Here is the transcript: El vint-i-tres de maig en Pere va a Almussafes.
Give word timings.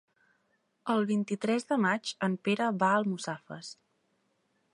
El 0.93 1.05
vint-i-tres 1.11 1.67
de 1.73 1.77
maig 1.85 2.15
en 2.29 2.39
Pere 2.49 2.71
va 2.85 2.93
a 2.95 2.99
Almussafes. 3.03 3.75